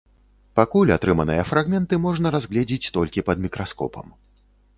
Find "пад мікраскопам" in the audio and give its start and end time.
3.29-4.11